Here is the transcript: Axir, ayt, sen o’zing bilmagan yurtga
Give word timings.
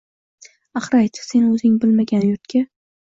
Axir, 0.79 0.97
ayt, 1.01 1.21
sen 1.27 1.45
o’zing 1.49 1.77
bilmagan 1.85 2.27
yurtga 2.29 2.65